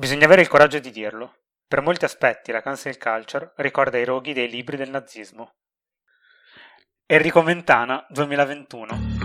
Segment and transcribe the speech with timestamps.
[0.00, 1.40] Bisogna avere il coraggio di dirlo.
[1.68, 5.56] Per molti aspetti la cancel culture ricorda i roghi dei libri del nazismo.
[7.04, 9.19] Enrico Mentana, 2021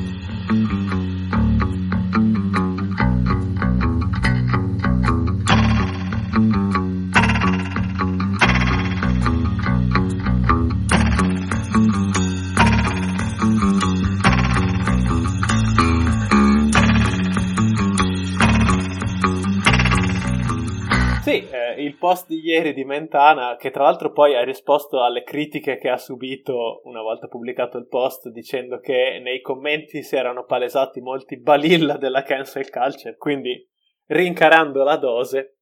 [21.97, 25.97] post di ieri di Mentana, che tra l'altro poi ha risposto alle critiche che ha
[25.97, 31.97] subito una volta pubblicato il post, dicendo che nei commenti si erano palesati molti balilla
[31.97, 33.67] della cancel culture, quindi
[34.07, 35.57] rincarando la dose,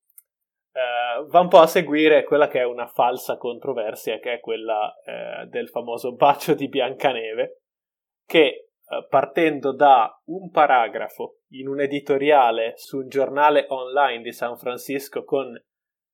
[0.72, 4.94] eh, va un po' a seguire quella che è una falsa controversia, che è quella
[5.06, 7.62] eh, del famoso bacio di Biancaneve,
[8.26, 14.58] che eh, partendo da un paragrafo in un editoriale su un giornale online di San
[14.58, 15.54] Francisco con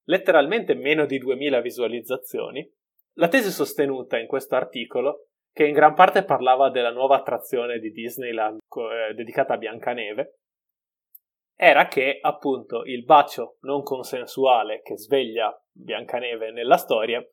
[0.09, 2.67] letteralmente meno di 2000 visualizzazioni,
[3.13, 7.91] la tesi sostenuta in questo articolo, che in gran parte parlava della nuova attrazione di
[7.91, 10.39] Disneyland eh, dedicata a Biancaneve,
[11.55, 17.23] era che appunto il bacio non consensuale che sveglia Biancaneve nella storia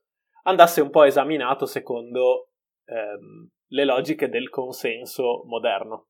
[0.43, 2.51] andasse un po' esaminato secondo
[2.87, 6.09] ehm, le logiche del consenso moderno.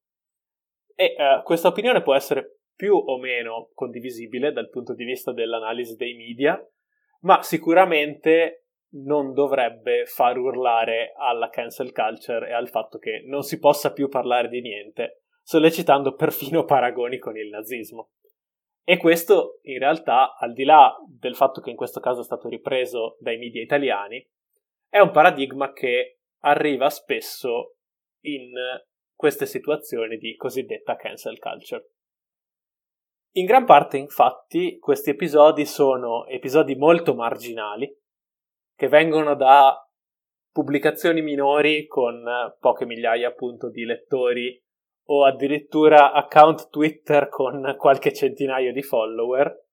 [0.95, 5.97] E eh, questa opinione può essere più o meno condivisibile dal punto di vista dell'analisi
[5.97, 6.63] dei media,
[7.21, 8.67] ma sicuramente
[9.05, 14.09] non dovrebbe far urlare alla cancel culture e al fatto che non si possa più
[14.09, 18.11] parlare di niente, sollecitando perfino paragoni con il nazismo.
[18.85, 22.49] E questo, in realtà, al di là del fatto che in questo caso è stato
[22.49, 24.25] ripreso dai media italiani,
[24.89, 27.79] è un paradigma che arriva spesso
[28.21, 28.53] in
[29.15, 31.89] queste situazioni di cosiddetta cancel culture.
[33.37, 37.95] In gran parte, infatti, questi episodi sono episodi molto marginali,
[38.75, 39.79] che vengono da
[40.51, 42.25] pubblicazioni minori con
[42.59, 44.59] poche migliaia appunto di lettori
[45.09, 49.67] o addirittura account Twitter con qualche centinaio di follower,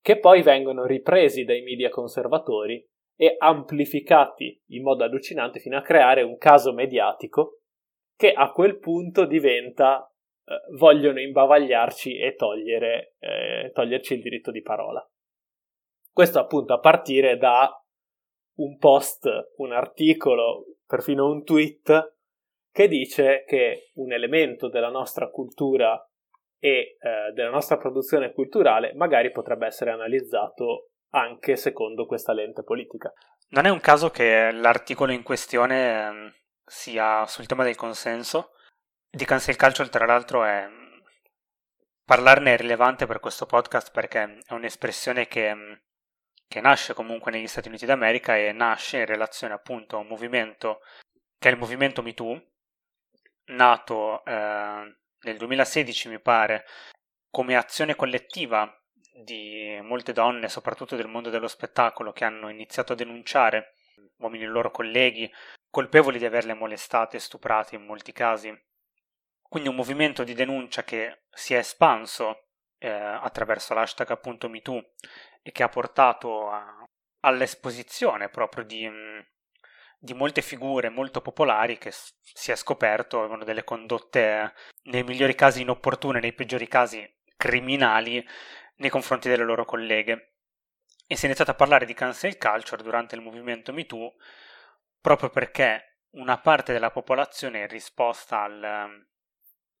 [0.00, 2.82] che poi vengono ripresi dai media conservatori
[3.18, 7.60] e amplificati in modo allucinante fino a creare un caso mediatico
[8.16, 10.10] che a quel punto diventa
[10.48, 15.06] eh, vogliono imbavagliarci e togliere, eh, toglierci il diritto di parola.
[16.10, 17.70] Questo appunto a partire da
[18.56, 22.16] un post, un articolo, perfino un tweet
[22.72, 26.02] che dice che un elemento della nostra cultura
[26.58, 33.12] e eh, della nostra produzione culturale magari potrebbe essere analizzato anche secondo questa lente politica.
[33.50, 36.34] Non è un caso che l'articolo in questione ehm,
[36.64, 38.50] sia sul tema del consenso,
[39.10, 40.68] di cancel culture, tra l'altro, è...
[42.04, 45.82] parlarne è rilevante per questo podcast perché è un'espressione che,
[46.46, 50.80] che nasce comunque negli Stati Uniti d'America e nasce in relazione appunto a un movimento
[51.38, 52.42] che è il movimento MeToo,
[53.46, 56.64] nato eh, nel 2016 mi pare
[57.30, 58.70] come azione collettiva
[59.22, 63.74] di molte donne, soprattutto del mondo dello spettacolo, che hanno iniziato a denunciare
[64.18, 65.30] uomini e loro colleghi
[65.70, 68.52] colpevoli di averle molestate e stuprate in molti casi
[69.48, 72.48] quindi un movimento di denuncia che si è espanso
[72.78, 74.92] eh, attraverso l'hashtag appunto MeToo
[75.42, 76.84] e che ha portato a,
[77.20, 79.18] all'esposizione proprio di, mm,
[79.98, 84.52] di, molte figure molto popolari che si è scoperto avevano delle condotte
[84.84, 88.24] nei migliori casi inopportune, nei peggiori casi criminali
[88.76, 90.34] nei confronti delle loro colleghe.
[91.06, 94.14] E si è iniziato a parlare di cancel culture durante il movimento MeToo
[95.00, 99.06] proprio perché una parte della popolazione in risposta al,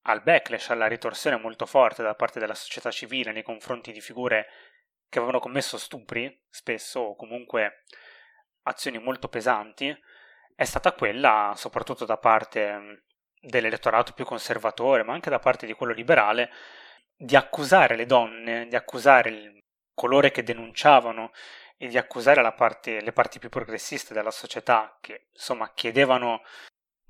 [0.08, 4.46] al backlash, alla ritorsione molto forte da parte della società civile nei confronti di figure
[5.08, 7.84] che avevano commesso stupri, spesso o comunque
[8.62, 9.94] azioni molto pesanti,
[10.54, 13.04] è stata quella, soprattutto da parte
[13.40, 16.50] dell'elettorato più conservatore, ma anche da parte di quello liberale,
[17.14, 19.64] di accusare le donne, di accusare il
[19.94, 21.32] colore che denunciavano
[21.76, 26.42] e di accusare parte, le parti più progressiste della società che insomma chiedevano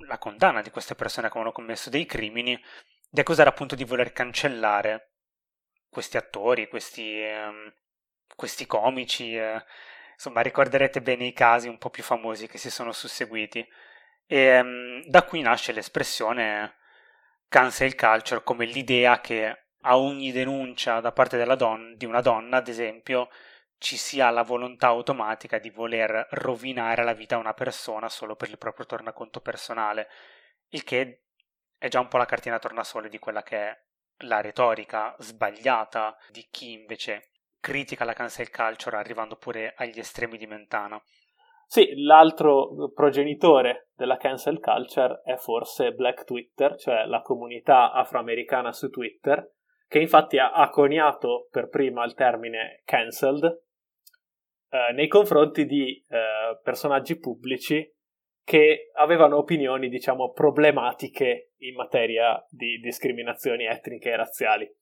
[0.06, 2.60] la condanna di queste persone che avevano commesso dei crimini,
[3.08, 5.12] di accusare appunto di voler cancellare
[5.88, 7.72] questi attori, questi, um,
[8.36, 9.64] questi comici, eh,
[10.12, 13.66] insomma ricorderete bene i casi un po' più famosi che si sono susseguiti.
[14.26, 16.76] E um, da qui nasce l'espressione
[17.48, 22.68] cancel culture come l'idea che a ogni denuncia da parte don- di una donna, ad
[22.68, 23.28] esempio,
[23.78, 28.50] ci sia la volontà automatica di voler rovinare la vita a una persona solo per
[28.50, 30.08] il proprio tornaconto personale,
[30.70, 31.27] il che
[31.78, 33.82] è già un po' la cartina tornasole di quella che è
[34.22, 37.30] la retorica sbagliata di chi invece
[37.60, 41.00] critica la cancel culture arrivando pure agli estremi di Mentana.
[41.66, 48.88] Sì, l'altro progenitore della cancel culture è forse Black Twitter, cioè la comunità afroamericana su
[48.88, 49.54] Twitter,
[49.86, 53.44] che infatti ha, coniato per prima il termine cancelled
[54.70, 57.86] eh, nei confronti di eh, personaggi pubblici
[58.48, 64.76] che avevano opinioni, diciamo, problematiche in materia di discriminazioni etniche e razziali.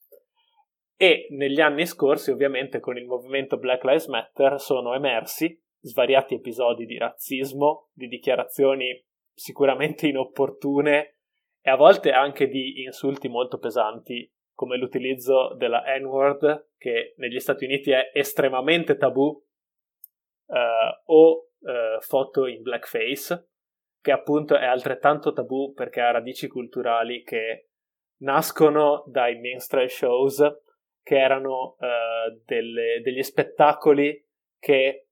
[0.97, 6.87] E negli anni scorsi, ovviamente, con il movimento Black Lives Matter sono emersi svariati episodi
[6.87, 9.05] di razzismo, di dichiarazioni
[9.35, 11.17] sicuramente inopportune
[11.61, 17.65] e a volte anche di insulti molto pesanti, come l'utilizzo della N-word, che negli Stati
[17.65, 19.45] Uniti è estremamente tabù,
[20.51, 23.49] eh, o eh, foto in blackface,
[24.07, 27.71] che appunto è altrettanto tabù perché ha radici culturali che
[28.19, 30.41] nascono dai minstrel shows,
[31.03, 34.25] che erano eh, delle, degli spettacoli
[34.61, 35.09] che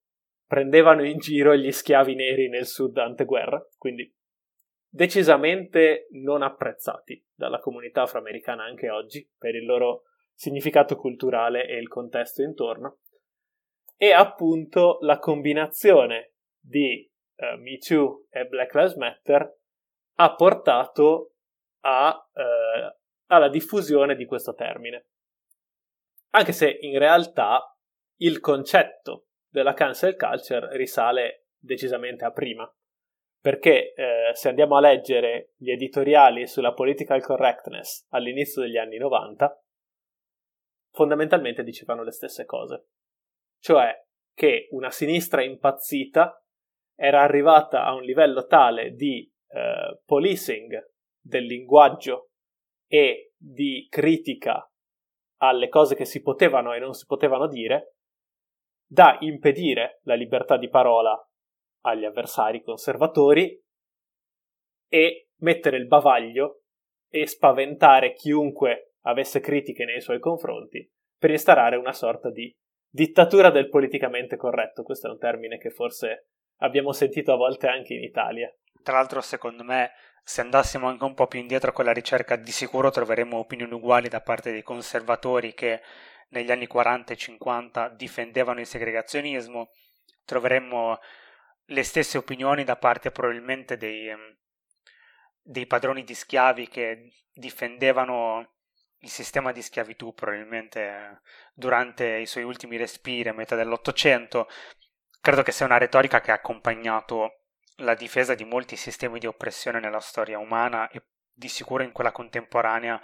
[0.47, 4.15] prendevano in giro gli schiavi neri nel sud anteguerra, quindi
[4.89, 10.05] decisamente non apprezzati dalla comunità afroamericana anche oggi per il loro
[10.35, 13.01] significato culturale e il contesto intorno.
[13.97, 19.59] E appunto la combinazione di uh, Me Too e Black Lives Matter
[20.17, 21.35] ha portato
[21.81, 22.97] a, uh,
[23.27, 25.09] alla diffusione di questo termine.
[26.31, 27.77] Anche se in realtà
[28.17, 32.69] il concetto della cancel culture risale decisamente a prima.
[33.41, 39.63] Perché eh, se andiamo a leggere gli editoriali sulla political correctness all'inizio degli anni 90,
[40.91, 42.89] fondamentalmente dicevano le stesse cose.
[43.61, 44.03] Cioè
[44.33, 46.44] che una sinistra impazzita
[46.95, 52.31] era arrivata a un livello tale di eh, policing del linguaggio
[52.87, 54.69] e di critica
[55.39, 57.97] alle cose che si potevano e non si potevano dire
[58.87, 61.19] da impedire la libertà di parola
[61.87, 63.61] agli avversari conservatori
[64.89, 66.63] e mettere il bavaglio
[67.11, 70.89] e spaventare chiunque avesse critiche nei suoi confronti
[71.19, 72.55] per instaurare una sorta di
[72.89, 74.83] dittatura del politicamente corretto.
[74.83, 78.53] Questo è un termine che forse abbiamo sentito a volte anche in Italia.
[78.83, 79.93] Tra l'altro, secondo me,
[80.23, 84.09] se andassimo anche un po' più indietro con la ricerca, di sicuro troveremo opinioni uguali
[84.09, 85.81] da parte dei conservatori che
[86.29, 89.71] negli anni 40 e 50 difendevano il segregazionismo,
[90.25, 90.99] troveremmo
[91.67, 94.37] le stesse opinioni da parte probabilmente dei, ehm,
[95.41, 98.53] dei padroni di schiavi che difendevano
[98.99, 101.21] il sistema di schiavitù probabilmente
[101.53, 104.49] durante i suoi ultimi respiri a metà dell'Ottocento.
[105.25, 107.45] Credo che sia una retorica che ha accompagnato
[107.77, 112.13] la difesa di molti sistemi di oppressione nella storia umana e di sicuro in quella
[112.13, 113.01] contemporanea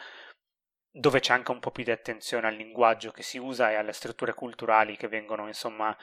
[0.90, 3.94] dove c'è anche un po' più di attenzione al linguaggio che si usa e alle
[3.94, 5.96] strutture culturali che vengono insomma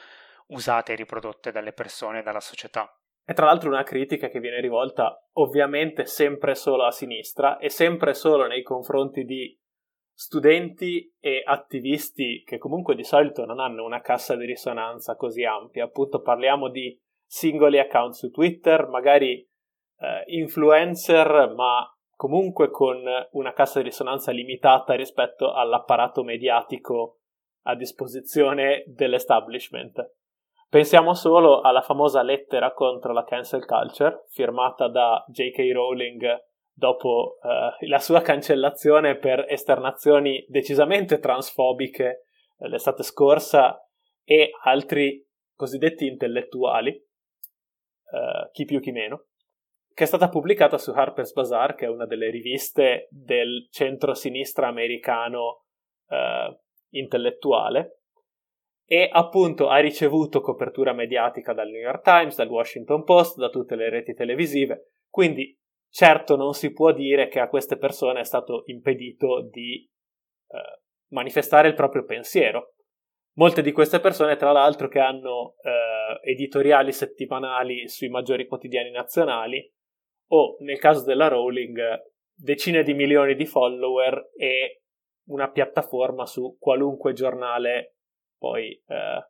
[0.47, 2.91] usate e riprodotte dalle persone e dalla società.
[3.23, 8.15] E tra l'altro una critica che viene rivolta ovviamente sempre solo a sinistra e sempre
[8.15, 9.55] solo nei confronti di
[10.19, 15.83] studenti e attivisti che comunque di solito non hanno una cassa di risonanza così ampia.
[15.83, 19.47] Appunto parliamo di singoli account su Twitter, magari
[19.99, 23.03] eh, influencer, ma comunque con
[23.33, 27.19] una cassa di risonanza limitata rispetto all'apparato mediatico
[27.65, 30.13] a disposizione dell'establishment.
[30.67, 35.71] Pensiamo solo alla famosa lettera contro la cancel culture firmata da J.K.
[35.73, 36.25] Rowling
[36.77, 42.25] dopo uh, la sua cancellazione per esternazioni decisamente transfobiche
[42.59, 43.83] eh, l'estate scorsa
[44.23, 49.25] e altri cosiddetti intellettuali, uh, chi più chi meno
[49.97, 55.63] che è stata pubblicata su Harper's Bazaar, che è una delle riviste del centro-sinistra americano
[56.07, 58.01] eh, intellettuale,
[58.85, 63.75] e appunto ha ricevuto copertura mediatica dal New York Times, dal Washington Post, da tutte
[63.75, 65.57] le reti televisive, quindi
[65.89, 69.89] certo non si può dire che a queste persone è stato impedito di
[70.49, 72.73] eh, manifestare il proprio pensiero.
[73.37, 79.71] Molte di queste persone, tra l'altro, che hanno eh, editoriali settimanali sui maggiori quotidiani nazionali,
[80.29, 81.79] o nel caso della Rowling
[82.33, 84.81] decine di milioni di follower e
[85.27, 87.95] una piattaforma su qualunque giornale
[88.37, 89.27] poi eh,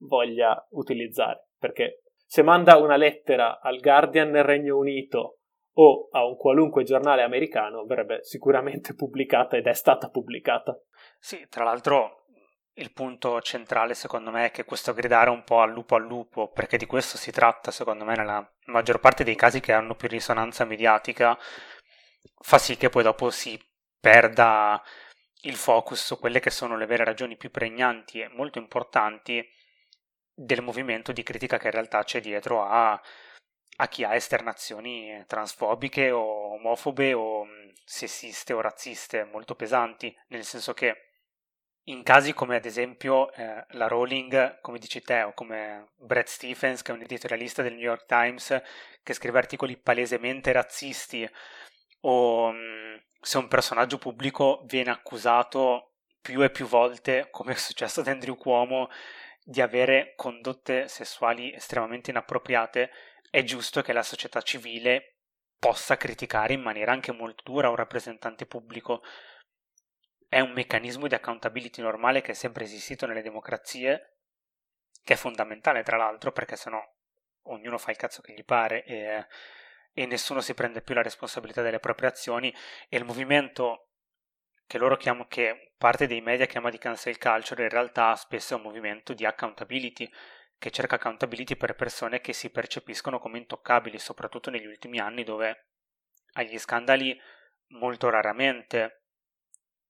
[0.00, 5.39] voglia utilizzare perché se manda una lettera al Guardian nel Regno Unito
[5.82, 10.78] o a un qualunque giornale americano verrebbe sicuramente pubblicata ed è stata pubblicata.
[11.18, 12.26] Sì, tra l'altro
[12.74, 16.50] il punto centrale secondo me è che questo gridare un po' al lupo al lupo,
[16.50, 20.08] perché di questo si tratta secondo me nella maggior parte dei casi che hanno più
[20.08, 21.36] risonanza mediatica,
[22.42, 23.58] fa sì che poi dopo si
[23.98, 24.82] perda
[25.42, 29.42] il focus su quelle che sono le vere ragioni più pregnanti e molto importanti
[30.34, 33.00] del movimento di critica che in realtà c'è dietro a,
[33.80, 37.46] a chi ha esternazioni transfobiche o omofobe o
[37.82, 41.06] sessiste o razziste molto pesanti, nel senso che
[41.84, 46.82] in casi come ad esempio eh, la Rowling, come dici te, o come Brett Stephens,
[46.82, 48.62] che è un editorialista del New York Times,
[49.02, 51.28] che scrive articoli palesemente razzisti,
[52.02, 58.00] o mh, se un personaggio pubblico viene accusato più e più volte, come è successo
[58.00, 58.90] ad Andrew Cuomo,
[59.42, 62.90] di avere condotte sessuali estremamente inappropriate,
[63.30, 65.14] è giusto che la società civile
[65.58, 69.02] possa criticare in maniera anche molto dura un rappresentante pubblico.
[70.28, 74.16] È un meccanismo di accountability normale che è sempre esistito nelle democrazie,
[75.02, 76.82] che è fondamentale tra l'altro perché sennò
[77.44, 79.26] ognuno fa il cazzo che gli pare e,
[79.92, 82.54] e nessuno si prende più la responsabilità delle proprie azioni
[82.88, 83.90] e il movimento
[84.66, 88.56] che loro chiamano, che parte dei media chiama di cancel culture, in realtà spesso è
[88.56, 90.08] un movimento di accountability,
[90.60, 95.68] che cerca accountability per persone che si percepiscono come intoccabili, soprattutto negli ultimi anni dove
[96.34, 97.18] agli scandali
[97.68, 99.04] molto raramente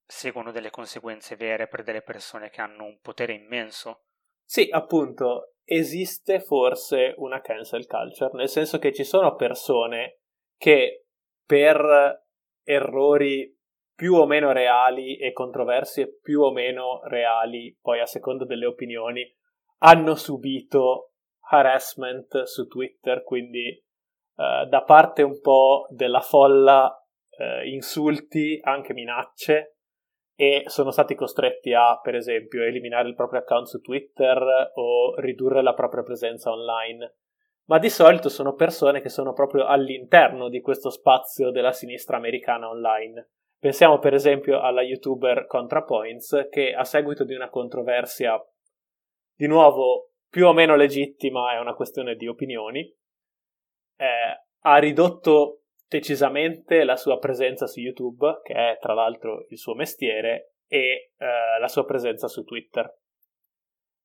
[0.05, 4.05] seguono delle conseguenze vere per delle persone che hanno un potere immenso.
[4.45, 10.21] Sì, appunto, esiste forse una cancel culture, nel senso che ci sono persone
[10.57, 11.07] che
[11.45, 12.25] per
[12.63, 13.53] errori
[13.93, 19.21] più o meno reali e controversie più o meno reali, poi a seconda delle opinioni,
[19.83, 21.13] hanno subito
[21.49, 26.93] harassment su Twitter, quindi eh, da parte un po' della folla
[27.29, 29.77] eh, insulti, anche minacce,
[30.35, 35.61] e sono stati costretti a, per esempio, eliminare il proprio account su Twitter o ridurre
[35.61, 37.17] la propria presenza online.
[37.65, 42.69] Ma di solito sono persone che sono proprio all'interno di questo spazio della sinistra americana
[42.69, 43.29] online
[43.61, 48.43] Pensiamo per esempio alla youtuber ContraPoints che a seguito di una controversia
[49.41, 52.81] di nuovo più o meno legittima, è una questione di opinioni,
[53.97, 59.73] eh, ha ridotto decisamente la sua presenza su YouTube, che è tra l'altro il suo
[59.73, 62.87] mestiere, e eh, la sua presenza su Twitter.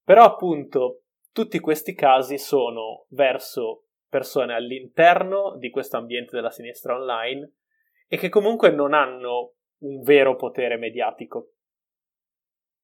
[0.02, 1.02] Però appunto
[1.32, 7.56] tutti questi casi sono verso persone all'interno di questo ambiente della sinistra online
[8.08, 11.50] e che comunque non hanno un vero potere mediatico.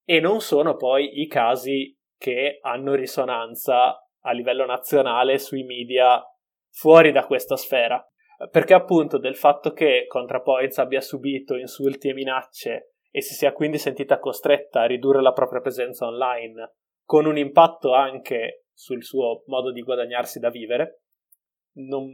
[0.04, 6.24] E non sono poi i casi che hanno risonanza a livello nazionale sui media
[6.70, 8.00] fuori da questa sfera.
[8.48, 13.76] Perché appunto del fatto che ContraPoints abbia subito insulti e minacce e si sia quindi
[13.76, 16.74] sentita costretta a ridurre la propria presenza online,
[17.04, 21.02] con un impatto anche sul suo modo di guadagnarsi da vivere,
[21.78, 22.08] non,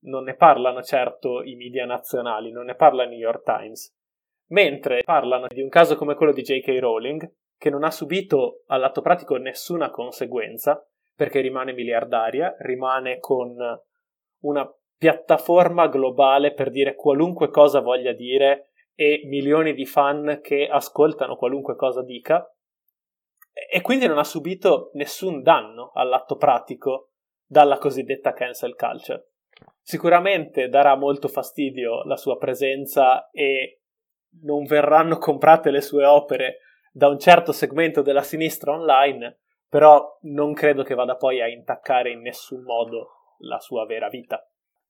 [0.00, 3.94] non ne parlano certo i media nazionali, non ne parla il New York Times.
[4.48, 6.78] Mentre parlano di un caso come quello di J.K.
[6.78, 7.26] Rowling,
[7.58, 13.56] che non ha subito all'atto pratico nessuna conseguenza, perché rimane miliardaria, rimane con
[14.40, 21.36] una piattaforma globale per dire qualunque cosa voglia dire e milioni di fan che ascoltano
[21.36, 22.46] qualunque cosa dica,
[23.70, 27.12] e quindi non ha subito nessun danno all'atto pratico
[27.46, 29.30] dalla cosiddetta cancel culture.
[29.80, 33.80] Sicuramente darà molto fastidio la sua presenza e
[34.42, 36.58] non verranno comprate le sue opere
[36.96, 42.10] da un certo segmento della sinistra online, però non credo che vada poi a intaccare
[42.10, 44.42] in nessun modo la sua vera vita.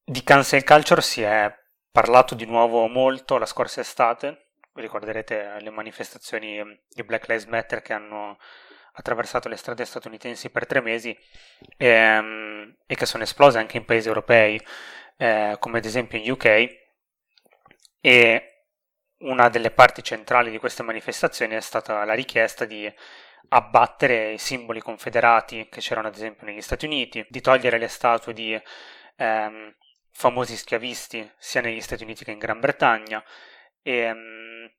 [0.04, 1.52] Di cancel culture si è
[1.90, 7.92] parlato di nuovo molto la scorsa estate, ricorderete le manifestazioni di Black Lives Matter che
[7.92, 8.38] hanno
[8.92, 11.10] attraversato le strade statunitensi per tre mesi
[11.76, 14.60] e, ehm, e che sono esplose anche in paesi europei,
[15.16, 16.68] eh, come ad esempio in UK.
[18.00, 18.55] E
[19.26, 22.92] una delle parti centrali di queste manifestazioni è stata la richiesta di
[23.48, 28.32] abbattere i simboli confederati che c'erano ad esempio negli Stati Uniti, di togliere le statue
[28.32, 28.60] di
[29.16, 29.74] ehm,
[30.10, 33.22] famosi schiavisti sia negli Stati Uniti che in Gran Bretagna
[33.82, 34.70] e ehm,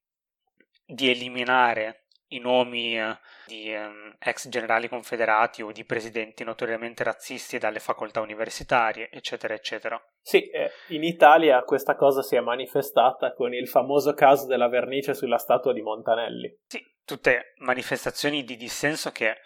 [0.86, 7.58] di eliminare i nomi eh, di um, ex generali confederati o di presidenti notoriamente razzisti
[7.58, 10.02] dalle facoltà universitarie, eccetera, eccetera.
[10.22, 15.14] Sì, eh, in Italia questa cosa si è manifestata con il famoso caso della vernice
[15.14, 16.58] sulla statua di Montanelli.
[16.68, 19.38] Sì, tutte manifestazioni di dissenso che,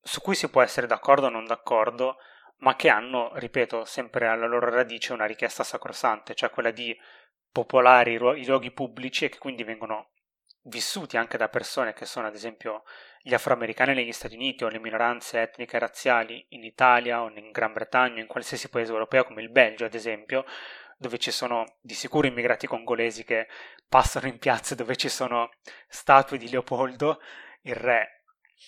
[0.00, 2.16] su cui si può essere d'accordo o non d'accordo,
[2.58, 6.96] ma che hanno, ripeto, sempre alla loro radice una richiesta sacrosante, cioè quella di
[7.50, 10.11] popolare i luoghi pubblici e che quindi vengono
[10.62, 12.84] vissuti anche da persone che sono ad esempio
[13.20, 17.50] gli afroamericani negli Stati Uniti o le minoranze etniche e razziali in Italia o in
[17.50, 20.44] Gran Bretagna o in qualsiasi paese europeo come il Belgio ad esempio,
[20.96, 23.48] dove ci sono di sicuro immigrati congolesi che
[23.88, 25.50] passano in piazze dove ci sono
[25.88, 27.20] statue di Leopoldo,
[27.62, 28.24] il re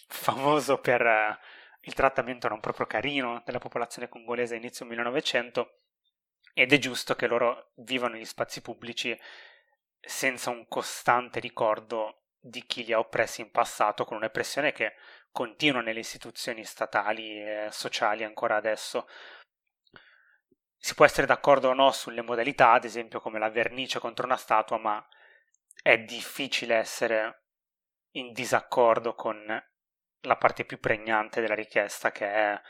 [0.09, 1.37] famoso per uh,
[1.83, 5.79] il trattamento non proprio carino della popolazione congolese a inizio 1900
[6.53, 9.19] ed è giusto che loro vivano negli spazi pubblici
[10.07, 14.95] senza un costante ricordo di chi li ha oppressi in passato, con un'oppressione che
[15.31, 19.09] continua nelle istituzioni statali e sociali ancora adesso.
[20.77, 24.37] Si può essere d'accordo o no sulle modalità, ad esempio come la vernice contro una
[24.37, 25.05] statua, ma
[25.83, 27.45] è difficile essere
[28.13, 29.45] in disaccordo con
[30.21, 32.61] la parte più pregnante della richiesta, che è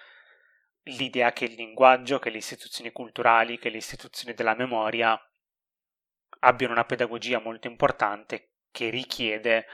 [0.85, 5.21] l'idea che il linguaggio, che le istituzioni culturali, che le istituzioni della memoria
[6.45, 9.67] abbiano una pedagogia molto importante che richiede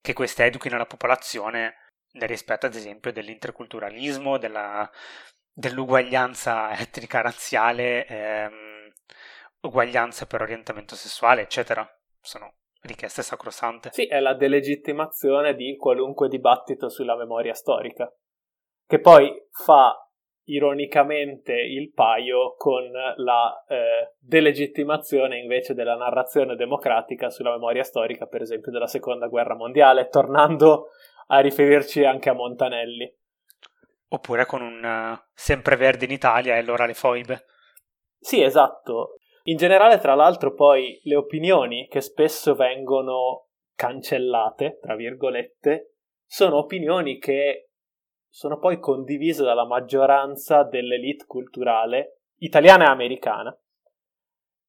[0.00, 4.88] che queste educhino la popolazione nel rispetto, ad esempio, dell'interculturalismo, della,
[5.52, 8.92] dell'uguaglianza etnica razziale, ehm,
[9.60, 11.88] uguaglianza per orientamento sessuale, eccetera.
[12.20, 13.90] Sono richieste sacrosante.
[13.92, 18.12] Sì, è la delegittimazione di qualunque dibattito sulla memoria storica,
[18.86, 20.03] che poi fa
[20.44, 28.42] ironicamente il paio con la eh, delegittimazione invece della narrazione democratica sulla memoria storica, per
[28.42, 30.88] esempio della seconda guerra mondiale, tornando
[31.28, 33.12] a riferirci anche a Montanelli.
[34.08, 37.44] Oppure con un uh, sempreverde in Italia e allora le foibe.
[38.18, 39.16] Sì, esatto.
[39.44, 47.18] In generale, tra l'altro, poi le opinioni che spesso vengono cancellate, tra virgolette, sono opinioni
[47.18, 47.70] che
[48.34, 53.58] sono poi condivise dalla maggioranza dell'elite culturale italiana e americana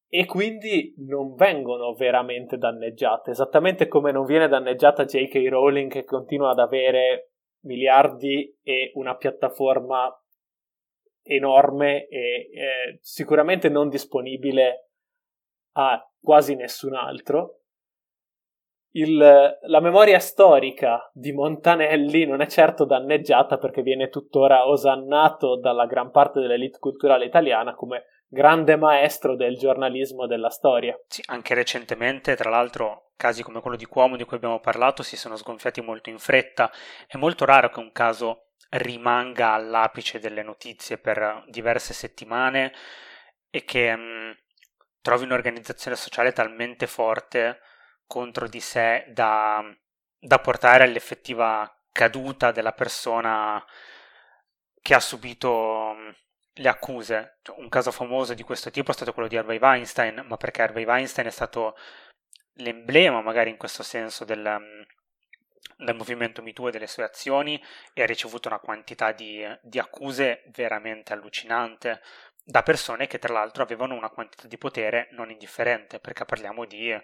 [0.08, 5.48] e quindi non vengono veramente danneggiate, esattamente come non viene danneggiata J.K.
[5.48, 7.32] Rowling che continua ad avere
[7.64, 10.16] miliardi e una piattaforma
[11.22, 12.18] enorme e
[12.52, 14.90] eh, sicuramente non disponibile
[15.72, 17.62] a quasi nessun altro.
[18.96, 25.84] Il, la memoria storica di Montanelli non è certo danneggiata perché viene tuttora osannato dalla
[25.84, 30.98] gran parte dell'elite culturale italiana come grande maestro del giornalismo della storia.
[31.08, 35.18] Sì, anche recentemente, tra l'altro, casi come quello di Cuomo di cui abbiamo parlato si
[35.18, 36.72] sono sgonfiati molto in fretta.
[37.06, 42.72] È molto raro che un caso rimanga all'apice delle notizie per diverse settimane
[43.50, 44.30] e che mh, mm,
[45.02, 47.60] trovi un'organizzazione sociale talmente forte
[48.06, 49.62] contro di sé da,
[50.18, 53.64] da portare all'effettiva caduta della persona
[54.82, 56.10] che ha subito mm,
[56.54, 57.38] le accuse.
[57.56, 60.84] Un caso famoso di questo tipo è stato quello di Harvey Weinstein, ma perché Harvey
[60.84, 61.76] Weinstein è stato
[62.56, 64.82] l'emblema, magari in questo senso, del, mm,
[65.84, 67.60] del movimento MeToo e delle sue azioni
[67.92, 72.00] e ha ricevuto una quantità di, di, accuse veramente allucinante
[72.44, 76.94] da persone che tra l'altro avevano una quantità di potere non indifferente, perché parliamo di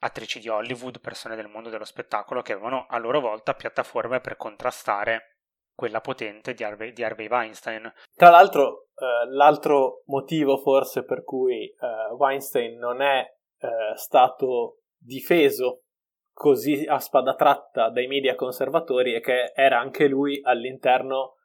[0.00, 4.36] attrici di Hollywood, persone del mondo dello spettacolo che avevano a loro volta piattaforme per
[4.36, 5.36] contrastare
[5.74, 7.90] quella potente di Harvey, di Harvey Weinstein.
[8.14, 13.24] Tra l'altro, eh, l'altro motivo forse per cui eh, Weinstein non è
[13.58, 15.84] eh, stato difeso
[16.32, 21.36] così a spada tratta dai media conservatori è che era anche lui all'interno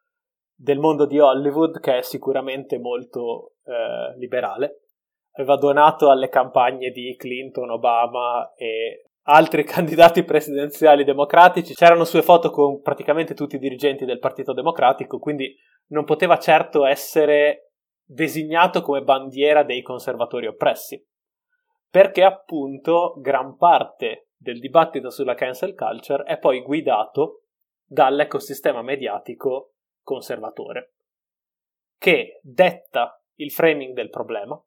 [0.54, 4.85] del mondo di Hollywood che è sicuramente molto eh, liberale.
[5.36, 11.74] Aveva donato alle campagne di Clinton, Obama e altri candidati presidenziali democratici.
[11.74, 15.54] C'erano sue foto con praticamente tutti i dirigenti del Partito Democratico, quindi
[15.88, 17.72] non poteva certo essere
[18.04, 21.04] designato come bandiera dei conservatori oppressi.
[21.90, 27.42] Perché appunto gran parte del dibattito sulla cancel culture è poi guidato
[27.84, 30.94] dall'ecosistema mediatico conservatore,
[31.98, 34.60] che detta il framing del problema,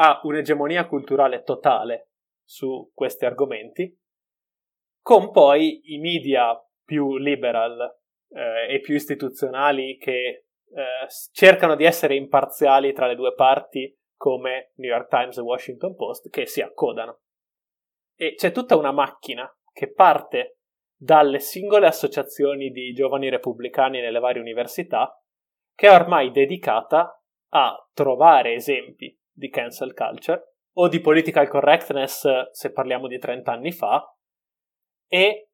[0.00, 2.10] ha un'egemonia culturale totale
[2.44, 3.96] su questi argomenti,
[5.02, 7.96] con poi i media più liberal
[8.30, 14.72] eh, e più istituzionali che eh, cercano di essere imparziali tra le due parti come
[14.76, 17.20] New York Times e Washington Post che si accodano.
[18.16, 20.58] E c'è tutta una macchina che parte
[20.96, 25.20] dalle singole associazioni di giovani repubblicani nelle varie università,
[25.74, 32.72] che è ormai dedicata a trovare esempi di cancel culture o di political correctness se
[32.72, 34.04] parliamo di 30 anni fa
[35.06, 35.50] e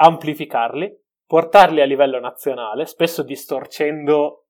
[0.00, 4.46] amplificarli, portarli a livello nazionale, spesso distorcendo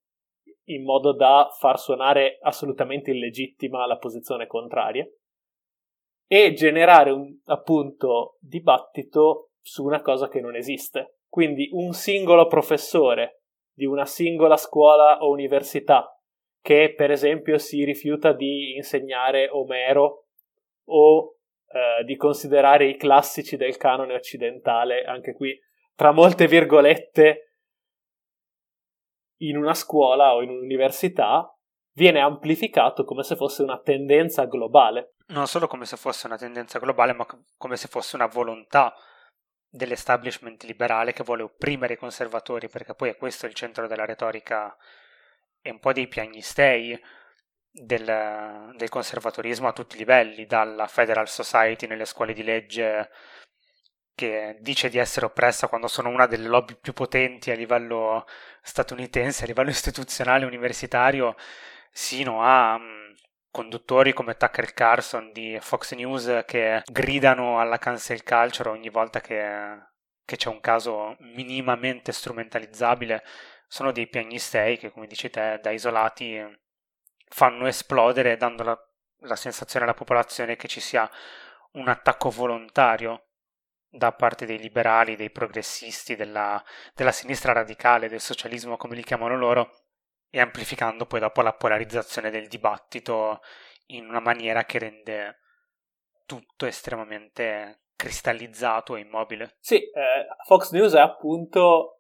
[0.69, 5.07] in modo da far suonare assolutamente illegittima la posizione contraria
[6.27, 11.21] e generare un appunto dibattito su una cosa che non esiste.
[11.29, 13.43] Quindi un singolo professore
[13.75, 16.18] di una singola scuola o università
[16.61, 20.27] che per esempio si rifiuta di insegnare Omero
[20.85, 25.59] o eh, di considerare i classici del canone occidentale, anche qui
[25.99, 27.55] tra molte virgolette,
[29.39, 31.53] in una scuola o in un'università,
[31.95, 35.15] viene amplificato come se fosse una tendenza globale.
[35.27, 38.95] Non solo come se fosse una tendenza globale, ma come se fosse una volontà
[39.69, 44.77] dell'establishment liberale che vuole opprimere i conservatori, perché poi è questo il centro della retorica
[45.69, 46.99] e un po' dei piagnistei
[47.71, 53.11] del, del, conservatorismo a tutti i livelli, dalla Federal Society nelle scuole di legge
[54.15, 58.27] che dice di essere oppressa quando sono una delle lobby più potenti a livello
[58.63, 61.37] statunitense, a livello istituzionale universitario,
[61.93, 63.15] sino a um,
[63.51, 69.87] conduttori come Tucker Carlson di Fox News che gridano alla cancel culture ogni volta che,
[70.25, 73.23] che c'è un caso minimamente strumentalizzabile.
[73.69, 76.43] Sono dei piagnistei che, come dici te, da isolati
[77.29, 78.89] fanno esplodere dando la,
[79.21, 81.09] la sensazione alla popolazione che ci sia
[81.73, 83.25] un attacco volontario
[83.91, 86.63] da parte dei liberali, dei progressisti, della,
[86.95, 89.85] della, sinistra radicale, del socialismo come li chiamano loro,
[90.31, 93.41] e amplificando poi dopo la polarizzazione del dibattito
[93.87, 95.41] in una maniera che rende
[96.27, 99.57] tutto estremamente cristallizzato e immobile.
[99.59, 101.98] Sì, eh, Fox News è appunto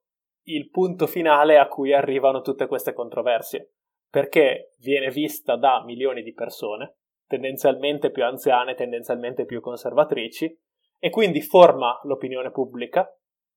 [0.50, 3.72] il punto finale a cui arrivano tutte queste controversie.
[4.10, 10.58] Perché viene vista da milioni di persone, tendenzialmente più anziane, tendenzialmente più conservatrici,
[10.98, 13.06] e quindi forma l'opinione pubblica,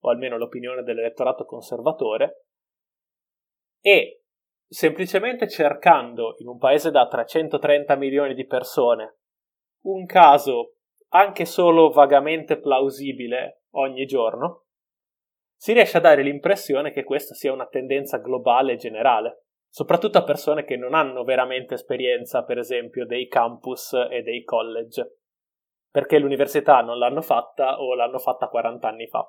[0.01, 2.47] o almeno l'opinione dell'elettorato conservatore,
[3.79, 4.23] e
[4.67, 9.17] semplicemente cercando in un paese da 330 milioni di persone
[9.83, 10.75] un caso
[11.13, 14.65] anche solo vagamente plausibile ogni giorno,
[15.61, 19.43] si riesce a dare l'impressione che questa sia una tendenza globale e generale
[19.73, 25.19] soprattutto a persone che non hanno veramente esperienza, per esempio, dei campus e dei college,
[25.89, 29.25] perché l'università non l'hanno fatta o l'hanno fatta 40 anni fa.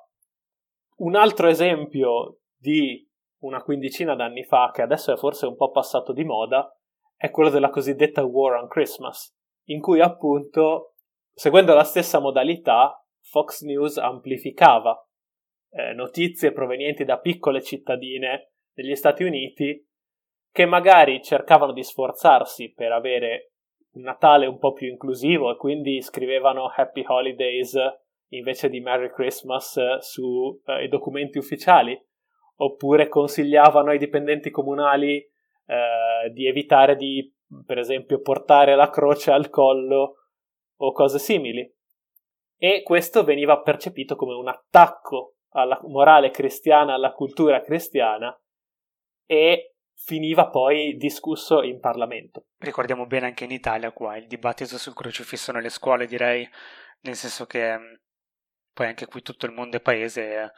[0.97, 3.07] Un altro esempio di
[3.43, 6.75] una quindicina d'anni fa, che adesso è forse un po' passato di moda,
[7.15, 9.33] è quello della cosiddetta War on Christmas,
[9.67, 10.95] in cui appunto,
[11.31, 15.07] seguendo la stessa modalità, Fox News amplificava
[15.73, 19.85] eh, notizie provenienti da piccole cittadine degli Stati Uniti
[20.51, 23.53] che magari cercavano di sforzarsi per avere
[23.93, 27.75] un Natale un po' più inclusivo e quindi scrivevano Happy Holidays
[28.29, 31.99] invece di Merry Christmas sui eh, documenti ufficiali,
[32.57, 37.31] oppure consigliavano ai dipendenti comunali eh, di evitare di,
[37.65, 40.15] per esempio, portare la croce al collo
[40.77, 41.71] o cose simili.
[42.57, 48.37] E questo veniva percepito come un attacco alla morale cristiana, alla cultura cristiana
[49.25, 52.47] e finiva poi discusso in Parlamento.
[52.57, 56.47] Ricordiamo bene anche in Italia qua il dibattito sul crocifisso nelle scuole, direi,
[57.01, 57.93] nel senso che mm,
[58.73, 60.51] poi anche qui tutto il mondo è paese,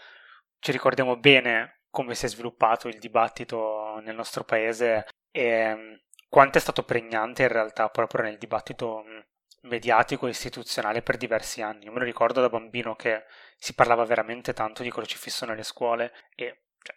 [0.60, 5.94] ci ricordiamo bene come si è sviluppato il dibattito nel nostro paese e mm,
[6.28, 9.20] quanto è stato pregnante in realtà proprio nel dibattito mm,
[9.66, 11.86] mediatico e istituzionale per diversi anni.
[11.86, 13.24] Io me lo ricordo da bambino che
[13.58, 16.96] si parlava veramente tanto di crocifisso nelle scuole e cioè,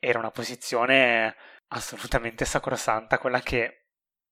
[0.00, 1.34] era una posizione
[1.68, 3.80] assolutamente sacrosanta, quella che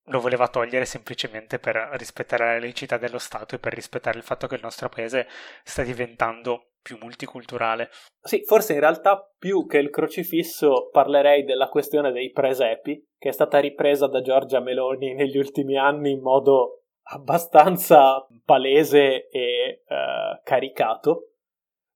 [0.09, 4.47] lo voleva togliere semplicemente per rispettare la laicità dello Stato e per rispettare il fatto
[4.47, 5.29] che il nostro paese
[5.63, 7.91] sta diventando più multiculturale.
[8.21, 13.33] Sì, forse in realtà più che il crocifisso parlerei della questione dei presepi, che è
[13.33, 16.78] stata ripresa da Giorgia Meloni negli ultimi anni in modo
[17.11, 21.33] abbastanza palese e uh, caricato,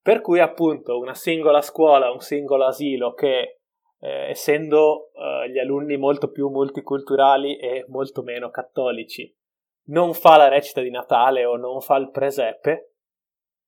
[0.01, 3.59] per cui appunto una singola scuola, un singolo asilo che
[4.01, 9.33] eh, essendo eh, gli alunni molto più multiculturali e molto meno cattolici,
[9.85, 12.94] non fa la recita di Natale o non fa il presepe,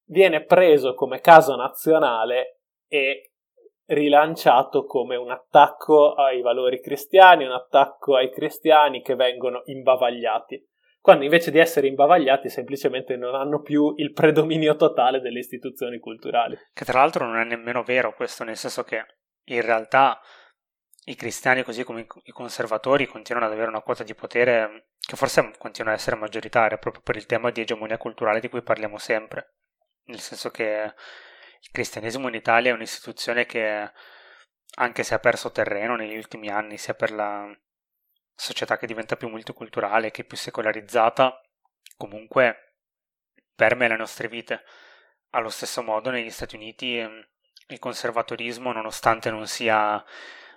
[0.07, 3.31] viene preso come caso nazionale e
[3.87, 10.69] rilanciato come un attacco ai valori cristiani, un attacco ai cristiani che vengono imbavagliati,
[11.05, 16.57] quando invece di essere imbavagliati semplicemente non hanno più il predominio totale delle istituzioni culturali.
[16.73, 19.05] Che tra l'altro non è nemmeno vero questo, nel senso che
[19.49, 20.19] in realtà
[21.05, 25.53] i cristiani, così come i conservatori, continuano ad avere una quota di potere che forse
[25.59, 29.57] continua ad essere maggioritaria proprio per il tema di egemonia culturale di cui parliamo sempre.
[30.05, 30.95] Nel senso che
[31.61, 33.93] il cristianesimo in Italia è un'istituzione che,
[34.77, 37.47] anche se ha perso terreno negli ultimi anni, sia per la
[38.35, 41.41] società che diventa più multiculturale, che è più secolarizzata,
[41.97, 42.77] comunque
[43.55, 44.63] permea le nostre vite.
[45.31, 46.97] Allo stesso modo negli Stati Uniti
[47.69, 50.03] il conservatorismo, nonostante non sia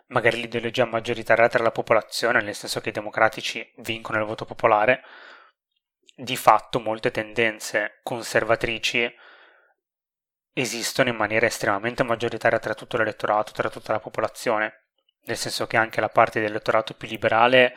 [0.07, 5.03] magari l'ideologia maggioritaria tra la popolazione, nel senso che i democratici vincono il voto popolare,
[6.15, 9.13] di fatto molte tendenze conservatrici
[10.53, 14.86] esistono in maniera estremamente maggioritaria tra tutto l'elettorato, tra tutta la popolazione,
[15.27, 17.75] nel senso che anche la parte dell'elettorato più liberale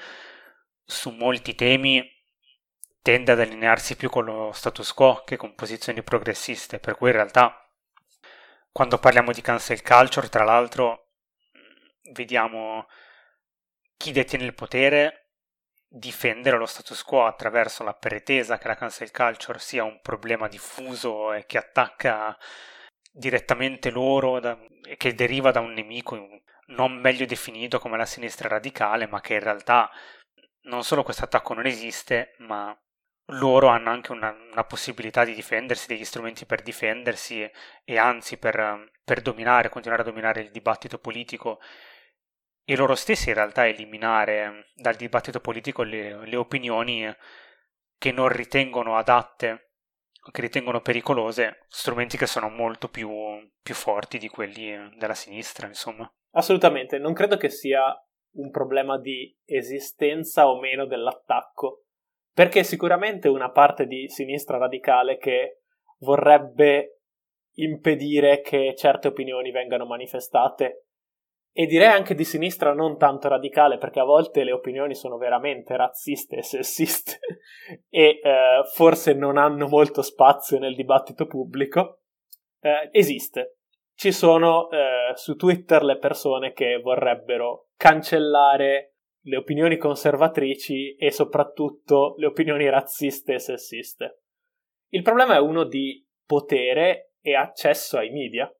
[0.84, 2.02] su molti temi
[3.02, 7.16] tende ad allinearsi più con lo status quo che con posizioni progressiste, per cui in
[7.16, 7.54] realtà
[8.72, 11.08] quando parliamo di cancel culture, tra l'altro,
[12.12, 12.86] vediamo
[13.96, 15.32] chi detiene il potere
[15.88, 21.32] difendere lo status quo attraverso la pretesa che la cancel culture sia un problema diffuso
[21.32, 22.38] e che attacca
[23.10, 24.56] direttamente loro da,
[24.88, 26.14] e che deriva da un nemico
[26.70, 29.90] non meglio definito come la sinistra radicale, ma che in realtà
[30.62, 32.76] non solo questo attacco non esiste, ma
[33.33, 37.48] loro hanno anche una, una, possibilità di difendersi, degli strumenti per difendersi
[37.85, 41.61] e anzi per, per dominare, continuare a dominare il dibattito politico
[42.64, 47.12] e loro stessi in realtà eliminare dal dibattito politico le, le opinioni
[47.98, 49.69] che non ritengono adatte
[50.30, 53.11] che ritengono pericolose, strumenti che sono molto più,
[53.62, 56.11] più forti di quelli della sinistra, insomma.
[56.33, 57.83] Assolutamente, non credo che sia
[58.33, 61.87] un problema di esistenza o meno dell'attacco,
[62.33, 65.62] perché sicuramente una parte di sinistra radicale che
[66.00, 67.00] vorrebbe
[67.54, 70.87] impedire che certe opinioni vengano manifestate
[71.52, 75.76] e direi anche di sinistra non tanto radicale perché a volte le opinioni sono veramente
[75.76, 77.18] razziste e sessiste
[77.88, 82.00] e eh, forse non hanno molto spazio nel dibattito pubblico
[82.60, 83.56] eh, esiste
[84.00, 92.14] ci sono eh, su Twitter le persone che vorrebbero cancellare le opinioni conservatrici e soprattutto
[92.16, 94.22] le opinioni razziste e sessiste.
[94.88, 98.50] Il problema è uno di potere e accesso ai media,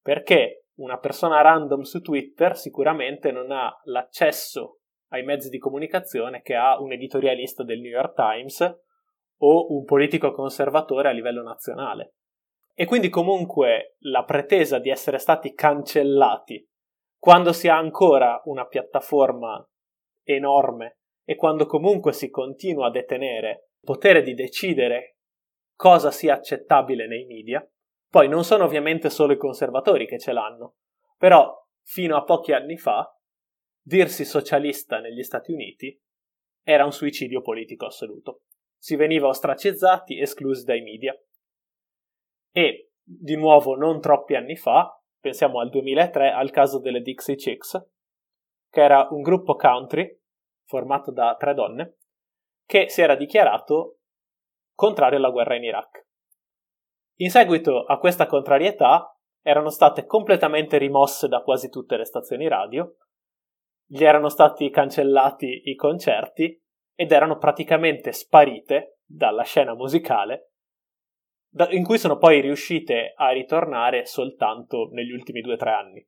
[0.00, 4.82] perché una persona random su Twitter sicuramente non ha l'accesso
[5.14, 8.60] ai mezzi di comunicazione che ha un editorialista del New York Times
[9.38, 12.14] o un politico conservatore a livello nazionale.
[12.74, 16.68] E quindi comunque la pretesa di essere stati cancellati
[17.16, 19.64] quando si ha ancora una piattaforma
[20.24, 25.18] enorme e quando comunque si continua a detenere il potere di decidere
[25.76, 27.66] cosa sia accettabile nei media,
[28.08, 30.74] poi non sono ovviamente solo i conservatori che ce l'hanno,
[31.16, 33.13] però fino a pochi anni fa
[33.84, 36.00] dirsi socialista negli Stati Uniti
[36.62, 38.44] era un suicidio politico assoluto.
[38.78, 41.14] Si veniva ostracizzati, esclusi dai media.
[42.50, 47.86] E, di nuovo, non troppi anni fa, pensiamo al 2003, al caso delle Dixie Chicks,
[48.70, 50.20] che era un gruppo country
[50.64, 51.98] formato da tre donne
[52.66, 53.98] che si era dichiarato
[54.74, 56.06] contrario alla guerra in Iraq.
[57.16, 62.96] In seguito a questa contrarietà erano state completamente rimosse da quasi tutte le stazioni radio,
[63.86, 66.60] gli erano stati cancellati i concerti
[66.94, 70.50] ed erano praticamente sparite dalla scena musicale
[71.70, 76.06] in cui sono poi riuscite a ritornare soltanto negli ultimi due o tre anni.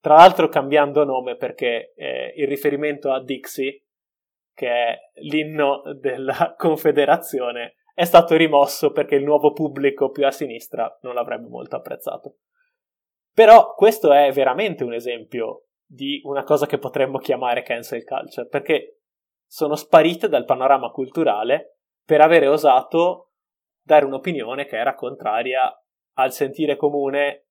[0.00, 3.82] Tra l'altro cambiando nome perché eh, il riferimento a Dixie,
[4.54, 10.96] che è l'inno della Confederazione, è stato rimosso perché il nuovo pubblico più a sinistra
[11.02, 12.36] non l'avrebbe molto apprezzato.
[13.32, 19.02] Però questo è veramente un esempio di una cosa che potremmo chiamare cancel culture, perché
[19.46, 23.32] sono sparite dal panorama culturale per avere osato
[23.80, 25.72] dare un'opinione che era contraria
[26.14, 27.46] al sentire comune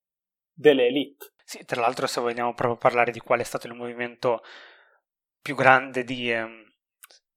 [0.51, 1.33] delle elite.
[1.43, 4.41] Sì, tra l'altro se vogliamo proprio parlare di qual è stato il movimento
[5.41, 6.63] più grande di, ehm,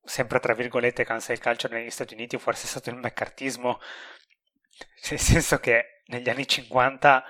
[0.02, 3.78] sempre tra virgolette, cancel culture negli Stati Uniti, forse è stato il mccartismo,
[5.11, 7.22] nel senso che negli anni 50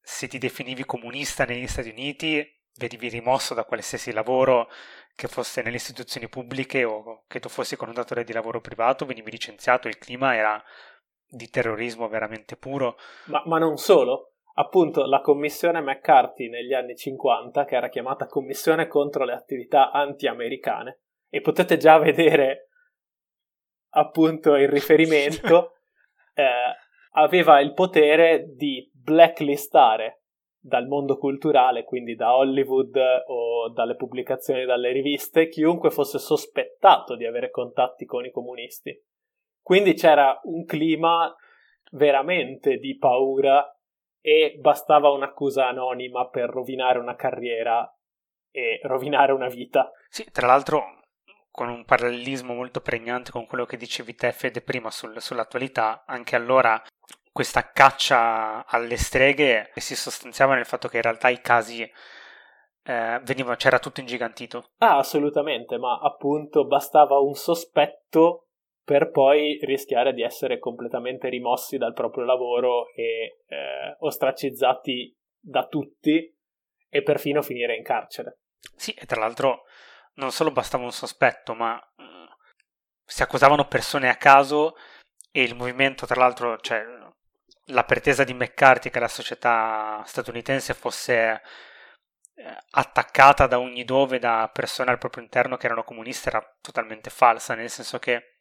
[0.00, 4.68] se ti definivi comunista negli Stati Uniti venivi rimosso da qualsiasi lavoro
[5.14, 9.04] che fosse nelle istituzioni pubbliche o che tu fossi con un datore di lavoro privato,
[9.04, 10.62] venivi licenziato, il clima era
[11.26, 12.96] di terrorismo veramente puro.
[13.26, 18.86] Ma, ma non solo, appunto la commissione McCarthy negli anni 50, che era chiamata Commissione
[18.86, 22.68] contro le attività anti-americane, e potete già vedere
[23.90, 25.76] appunto il riferimento,
[26.34, 26.44] eh,
[27.12, 30.21] aveva il potere di blacklistare
[30.64, 32.96] dal mondo culturale, quindi da Hollywood
[33.26, 38.96] o dalle pubblicazioni, dalle riviste, chiunque fosse sospettato di avere contatti con i comunisti.
[39.60, 41.34] Quindi c'era un clima
[41.92, 43.76] veramente di paura
[44.20, 47.92] e bastava un'accusa anonima per rovinare una carriera
[48.52, 49.90] e rovinare una vita.
[50.08, 51.00] Sì, tra l'altro
[51.50, 56.36] con un parallelismo molto pregnante con quello che dicevi te Fede prima sul, sull'attualità, anche
[56.36, 56.80] allora
[57.32, 61.82] questa caccia alle streghe si sostanziava nel fatto che in realtà i casi
[62.84, 64.72] eh, veniva, c'era tutto ingigantito.
[64.78, 68.48] Ah, assolutamente, ma appunto bastava un sospetto
[68.84, 76.36] per poi rischiare di essere completamente rimossi dal proprio lavoro e eh, ostracizzati da tutti
[76.88, 78.40] e perfino finire in carcere.
[78.76, 79.62] Sì, e tra l'altro
[80.14, 82.24] non solo bastava un sospetto, ma mm,
[83.04, 84.74] si accusavano persone a caso
[85.30, 86.84] e il movimento, tra l'altro, cioè
[87.66, 91.42] la pretesa di McCarthy che la società statunitense fosse
[92.34, 97.10] eh, attaccata da ogni dove da persone al proprio interno che erano comuniste era totalmente
[97.10, 98.38] falsa, nel senso che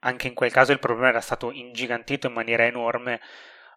[0.00, 3.20] anche in quel caso il problema era stato ingigantito in maniera enorme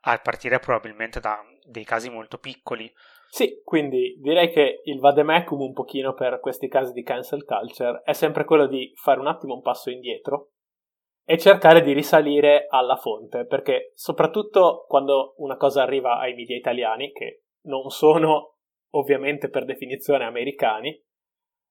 [0.02, 2.92] a partire probabilmente da dei casi molto piccoli.
[3.30, 8.14] Sì, quindi direi che il vademecum un pochino per questi casi di cancel culture è
[8.14, 10.54] sempre quello di fare un attimo un passo indietro
[11.30, 17.12] e cercare di risalire alla fonte, perché soprattutto quando una cosa arriva ai media italiani,
[17.12, 18.56] che non sono
[18.96, 21.00] ovviamente per definizione americani,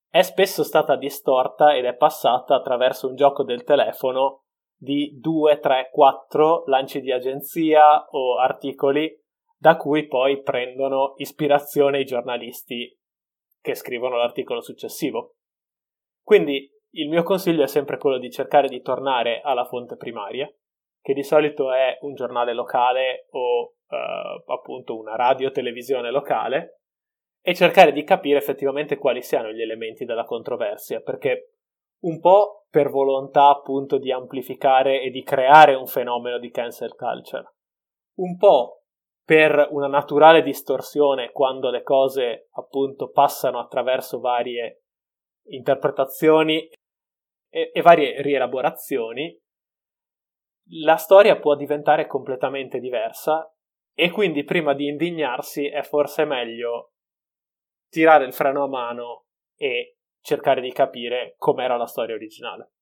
[0.09, 4.45] è spesso stata distorta ed è passata attraverso un gioco del telefono
[4.77, 9.13] di 2, 3, 4 lanci di agenzia o articoli
[9.57, 12.97] da cui poi prendono ispirazione i giornalisti
[13.61, 15.35] che scrivono l'articolo successivo.
[16.23, 20.51] Quindi il mio consiglio è sempre quello di cercare di tornare alla fonte primaria,
[21.01, 26.81] che di solito è un giornale locale o eh, appunto una radio televisione locale,
[27.41, 31.55] e cercare di capire effettivamente quali siano gli elementi della controversia, perché
[32.01, 37.55] un po' per volontà appunto di amplificare e di creare un fenomeno di cancel culture,
[38.19, 38.83] un po'
[39.25, 44.85] per una naturale distorsione quando le cose appunto passano attraverso varie
[45.49, 46.69] interpretazioni
[47.51, 49.37] e, e varie rielaborazioni,
[50.83, 53.51] la storia può diventare completamente diversa
[53.95, 56.93] e quindi prima di indignarsi è forse meglio
[57.89, 59.25] tirare il freno a mano
[59.57, 62.73] e cercare di capire com'era la storia originale.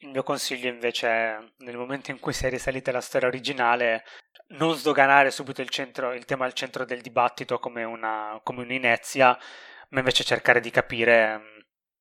[0.00, 4.04] Il mio consiglio invece è, nel momento in cui si è risalita la storia originale,
[4.48, 9.36] non sdoganare subito il, centro, il tema al centro del dibattito come, una, come un'inezia,
[9.90, 11.57] ma invece cercare di capire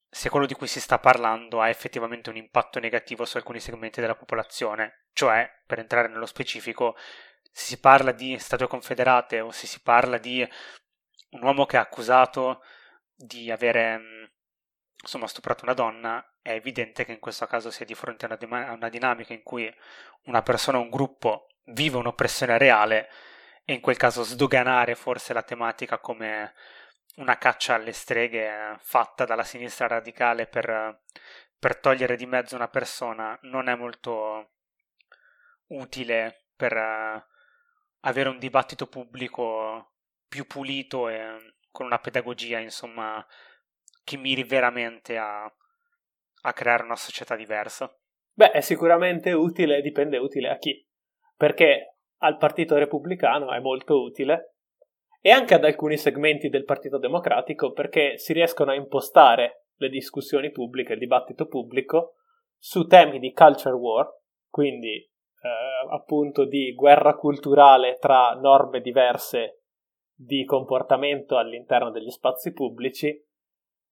[0.09, 4.01] se quello di cui si sta parlando ha effettivamente un impatto negativo su alcuni segmenti
[4.01, 6.95] della popolazione, cioè, per entrare nello specifico,
[7.51, 10.47] se si parla di Stato Confederate o se si parla di
[11.31, 12.61] un uomo che è accusato
[13.15, 14.23] di avere mm,
[15.01, 18.37] insomma, stuprato una donna, è evidente che in questo caso si è di fronte a
[18.41, 19.71] una, a una dinamica in cui
[20.25, 23.09] una persona o un gruppo vive un'oppressione reale
[23.65, 26.53] e in quel caso sdoganare forse la tematica come
[27.17, 31.01] una caccia alle streghe fatta dalla sinistra radicale per,
[31.57, 34.51] per togliere di mezzo una persona non è molto
[35.67, 36.73] utile per
[38.01, 39.93] avere un dibattito pubblico
[40.27, 43.25] più pulito e con una pedagogia, insomma,
[44.03, 47.95] che miri veramente a, a creare una società diversa.
[48.33, 50.85] Beh, è sicuramente utile, dipende utile a chi.
[51.35, 54.56] Perché al Partito Repubblicano è molto utile
[55.19, 60.51] e anche ad alcuni segmenti del Partito Democratico perché si riescono a impostare le discussioni
[60.51, 62.15] pubbliche, il dibattito pubblico
[62.57, 64.07] su temi di culture war,
[64.49, 69.61] quindi eh, appunto di guerra culturale tra norme diverse
[70.15, 73.23] di comportamento all'interno degli spazi pubblici,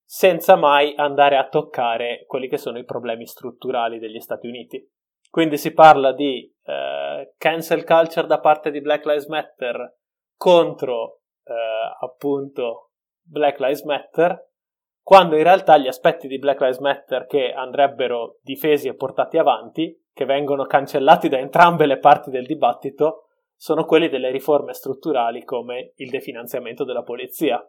[0.04, 4.84] senza mai andare a toccare quelli che sono i problemi strutturali degli Stati Uniti.
[5.30, 9.98] Quindi si parla di eh, cancel culture da parte di Black Lives Matter
[10.36, 11.54] contro eh,
[12.00, 14.52] appunto Black Lives Matter,
[15.02, 20.04] quando in realtà gli aspetti di Black Lives Matter che andrebbero difesi e portati avanti,
[20.12, 25.94] che vengono cancellati da entrambe le parti del dibattito, sono quelli delle riforme strutturali come
[25.96, 27.64] il definanziamento della polizia,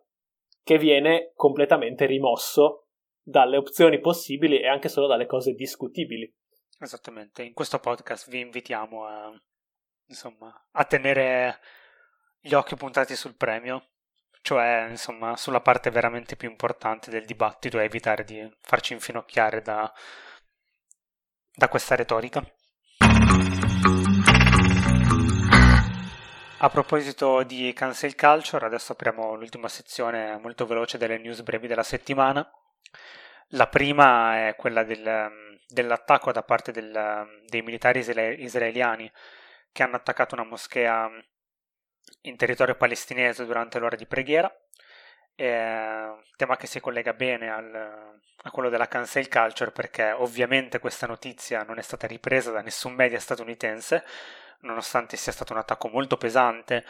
[0.62, 2.86] che viene completamente rimosso
[3.22, 6.32] dalle opzioni possibili e anche solo dalle cose discutibili.
[6.78, 9.32] Esattamente, in questo podcast vi invitiamo a,
[10.06, 11.58] insomma, a tenere
[12.46, 13.88] gli occhi puntati sul premio,
[14.40, 19.92] cioè insomma sulla parte veramente più importante del dibattito e evitare di farci infinocchiare da,
[21.52, 22.40] da questa retorica.
[26.58, 31.82] A proposito di cancel culture, adesso apriamo l'ultima sezione molto veloce delle news brevi della
[31.82, 32.48] settimana.
[33.50, 39.10] La prima è quella del, dell'attacco da parte del, dei militari israeliani
[39.72, 41.10] che hanno attaccato una moschea
[42.22, 44.50] in territorio palestinese durante l'ora di preghiera.
[45.34, 47.74] Eh, tema che si collega bene al,
[48.42, 52.94] a quello della cancel culture perché ovviamente questa notizia non è stata ripresa da nessun
[52.94, 54.02] media statunitense
[54.60, 56.84] nonostante sia stato un attacco molto pesante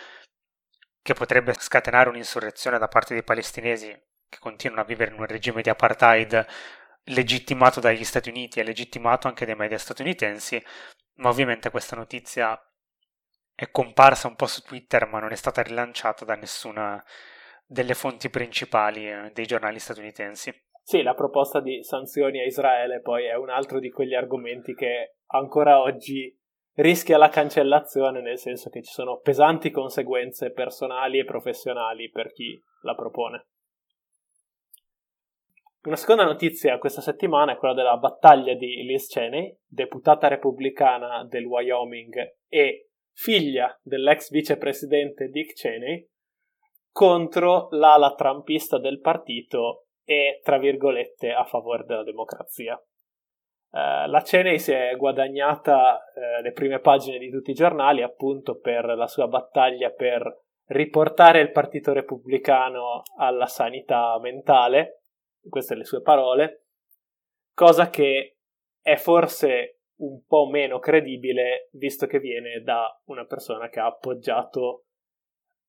[1.03, 3.89] che potrebbe scatenare un'insurrezione da parte dei palestinesi
[4.29, 6.47] che continuano a vivere in un regime di apartheid
[7.05, 10.62] legittimato dagli Stati Uniti e legittimato anche dai media statunitensi,
[11.14, 12.61] ma ovviamente questa notizia
[13.57, 17.03] è comparsa un po' su Twitter, ma non è stata rilanciata da nessuna
[17.67, 20.53] delle fonti principali eh, dei giornali statunitensi.
[20.83, 25.17] Sì, la proposta di sanzioni a Israele poi è un altro di quegli argomenti che
[25.29, 26.33] ancora oggi
[26.75, 32.63] rischia la cancellazione, nel senso che ci sono pesanti conseguenze personali e professionali per chi
[32.83, 33.47] la propone.
[35.85, 41.47] Una seconda notizia questa settimana è quella della battaglia di Liz Cheney, deputata repubblicana del
[41.47, 42.86] Wyoming e
[43.17, 46.07] figlia dell'ex vicepresidente Dick Cheney,
[46.93, 52.75] contro l'ala trumpista del partito e, tra virgolette, a favore della democrazia.
[52.75, 58.59] Uh, la Cheney si è guadagnata uh, le prime pagine di tutti i giornali appunto
[58.59, 65.03] per la sua battaglia per riportare il partito repubblicano alla sanità mentale,
[65.49, 66.67] queste le sue parole,
[67.55, 68.37] cosa che
[68.81, 74.84] è forse un po' meno credibile visto che viene da una persona che ha appoggiato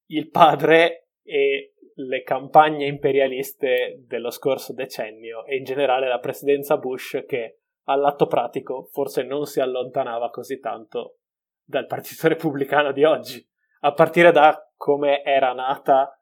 [0.08, 7.24] il padre e le campagne imperialiste dello scorso decennio e in generale la presidenza Bush
[7.28, 11.20] che all'atto pratico forse non si allontanava così tanto
[11.64, 13.46] dal Partito Repubblicano di oggi,
[13.82, 16.18] a partire da come era nata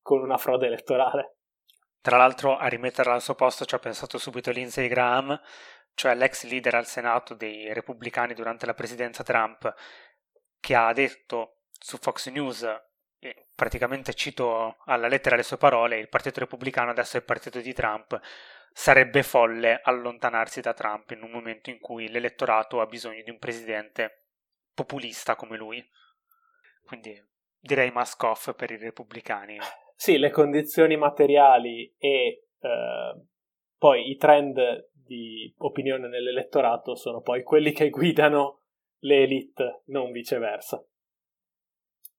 [0.00, 1.36] con una frode elettorale.
[2.00, 5.38] Tra l'altro a rimetterla al suo posto ci ha pensato subito Lindsey Graham,
[5.98, 9.74] cioè l'ex leader al Senato dei repubblicani durante la presidenza Trump,
[10.60, 12.64] che ha detto su Fox News
[13.58, 17.72] praticamente cito alla lettera le sue parole, il Partito Repubblicano adesso è il partito di
[17.72, 18.16] Trump,
[18.72, 23.38] sarebbe folle allontanarsi da Trump in un momento in cui l'elettorato ha bisogno di un
[23.38, 24.26] presidente
[24.72, 25.84] populista come lui.
[26.84, 27.20] Quindi
[27.58, 29.58] direi mask off per i repubblicani.
[29.96, 33.22] Sì, le condizioni materiali e eh,
[33.76, 34.56] poi i trend
[35.08, 38.60] di opinione nell'elettorato sono poi quelli che guidano
[39.00, 40.84] le elite, non viceversa.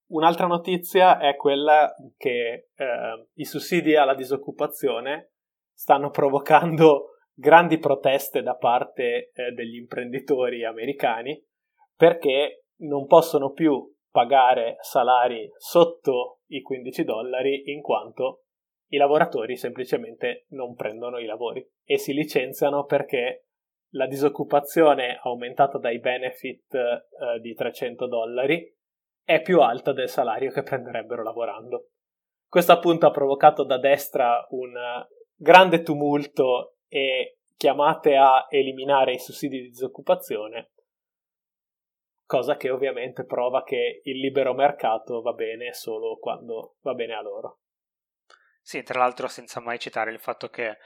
[0.08, 5.34] Un'altra notizia è quella che eh, i sussidi alla disoccupazione
[5.72, 11.42] stanno provocando grandi proteste da parte eh, degli imprenditori americani
[11.96, 18.46] perché non possono più pagare salari sotto i 15 dollari in quanto
[18.90, 23.46] i lavoratori semplicemente non prendono i lavori e si licenziano perché
[23.94, 28.76] la disoccupazione aumentata dai benefit eh, di 300 dollari
[29.24, 31.90] è più alta del salario che prenderebbero lavorando.
[32.48, 34.74] Questo appunto ha provocato da destra un
[35.36, 40.72] grande tumulto e chiamate a eliminare i sussidi di disoccupazione,
[42.26, 47.22] cosa che ovviamente prova che il libero mercato va bene solo quando va bene a
[47.22, 47.60] loro.
[48.70, 50.78] Sì, tra l'altro senza mai citare il fatto che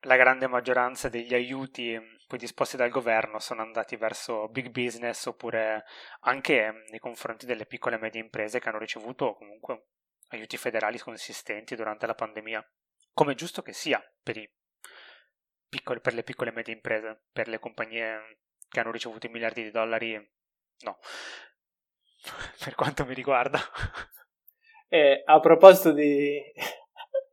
[0.00, 5.84] la grande maggioranza degli aiuti poi disposti dal governo sono andati verso big business oppure
[6.22, 9.84] anche nei confronti delle piccole e medie imprese che hanno ricevuto comunque
[10.30, 12.68] aiuti federali consistenti durante la pandemia,
[13.12, 14.50] come è giusto che sia per,
[15.68, 19.62] piccoli, per le piccole e medie imprese, per le compagnie che hanno ricevuto i miliardi
[19.62, 20.14] di dollari,
[20.80, 20.98] no,
[22.64, 23.60] per quanto mi riguarda.
[24.88, 26.42] E a proposito di,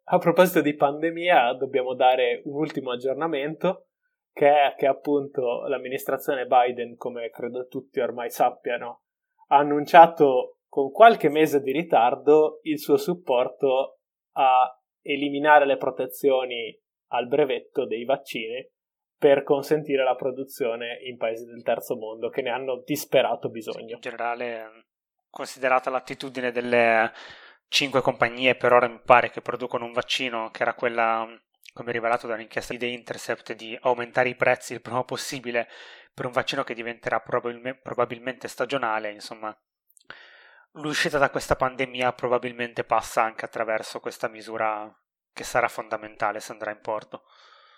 [0.08, 3.88] a proposito di pandemia, dobbiamo dare un ultimo aggiornamento,
[4.32, 9.04] che è che appunto l'amministrazione Biden, come credo tutti ormai sappiano,
[9.48, 14.00] ha annunciato con qualche mese di ritardo il suo supporto
[14.34, 16.78] a eliminare le protezioni
[17.12, 18.70] al brevetto dei vaccini
[19.18, 23.96] per consentire la produzione in paesi del terzo mondo che ne hanno disperato bisogno.
[23.96, 24.86] In generale,
[25.30, 27.12] considerata l'attitudine delle
[27.68, 31.28] cinque compagnie per ora mi pare che producono un vaccino che era quella
[31.74, 35.68] come rivelato da un'inchiesta di The Intercept di aumentare i prezzi il prima possibile
[36.14, 39.54] per un vaccino che diventerà probabilme, probabilmente stagionale insomma.
[40.76, 44.90] L'uscita da questa pandemia probabilmente passa anche attraverso questa misura
[45.34, 47.24] che sarà fondamentale se andrà in porto.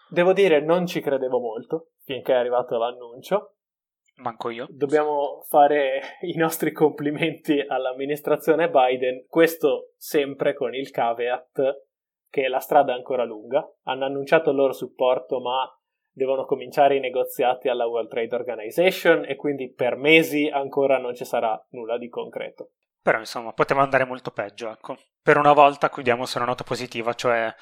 [0.09, 3.56] Devo dire non ci credevo molto finché è arrivato l'annuncio
[4.17, 4.67] Manco io.
[4.69, 11.85] Dobbiamo fare i nostri complimenti all'amministrazione Biden, questo sempre con il caveat
[12.29, 13.67] che la strada è ancora lunga.
[13.83, 15.67] Hanno annunciato il loro supporto, ma
[16.11, 21.25] devono cominciare i negoziati alla World Trade Organization e quindi per mesi ancora non ci
[21.25, 22.71] sarà nulla di concreto.
[23.01, 24.97] Però insomma, poteva andare molto peggio, ecco.
[25.21, 27.53] Per una volta chiudiamo su una nota positiva, cioè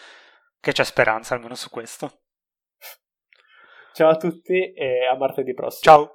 [0.59, 2.21] che c'è speranza almeno su questo.
[3.93, 5.95] Ciao a tutti e a martedì prossimo.
[5.95, 6.14] Ciao.